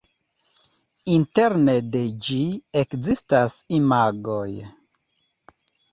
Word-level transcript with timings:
Interne 1.15 1.75
de 1.95 2.01
ĝi 2.29 2.39
ekzistas 2.83 3.59
imagoj. 3.81 4.49